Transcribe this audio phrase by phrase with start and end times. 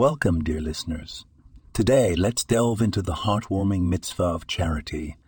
[0.00, 1.26] Welcome, dear listeners.
[1.74, 5.18] Today, let's delve into the heartwarming mitzvah of charity,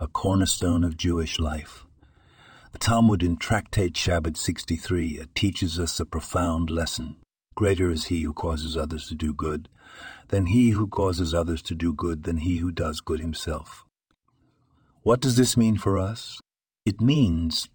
[0.00, 1.86] a cornerstone of Jewish life.
[2.72, 7.14] The Talmud in Tractate Shabbat 63 uh, teaches us a profound lesson.
[7.54, 9.68] Greater is he who causes others to do good
[10.30, 13.84] than he who causes others to do good than he who does good himself.
[15.02, 16.40] What does this mean for us?
[16.84, 17.68] It means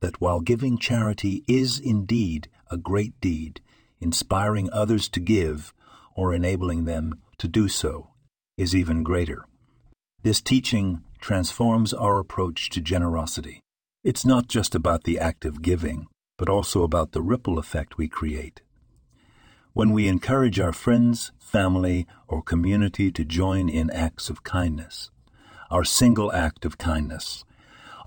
[0.00, 3.60] that while giving charity is indeed a great deed,
[4.00, 5.74] inspiring others to give,
[6.14, 8.10] or enabling them to do so
[8.56, 9.44] is even greater.
[10.22, 13.60] This teaching transforms our approach to generosity.
[14.04, 16.06] It's not just about the act of giving,
[16.36, 18.60] but also about the ripple effect we create.
[19.72, 25.10] When we encourage our friends, family, or community to join in acts of kindness,
[25.70, 27.44] our single act of kindness,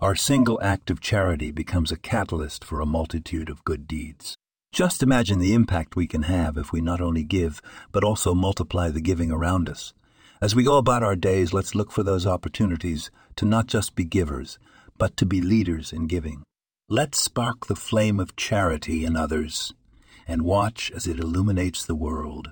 [0.01, 4.35] our single act of charity becomes a catalyst for a multitude of good deeds.
[4.73, 8.89] Just imagine the impact we can have if we not only give, but also multiply
[8.89, 9.93] the giving around us.
[10.41, 14.03] As we go about our days, let's look for those opportunities to not just be
[14.03, 14.57] givers,
[14.97, 16.41] but to be leaders in giving.
[16.89, 19.75] Let's spark the flame of charity in others
[20.27, 22.49] and watch as it illuminates the world.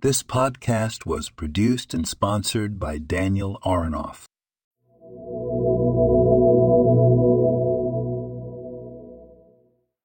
[0.00, 4.24] This podcast was produced and sponsored by Daniel Aronoff.